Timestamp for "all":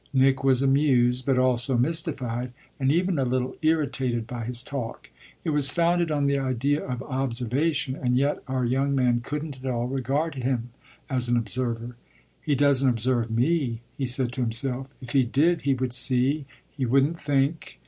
9.69-9.85